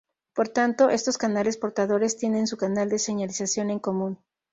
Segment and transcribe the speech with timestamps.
[0.33, 4.17] Por tanto, estos canales portadores tienen su canal de señalización en común.